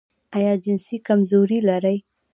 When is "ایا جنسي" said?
0.37-0.97